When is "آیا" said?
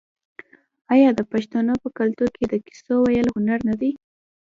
0.93-1.09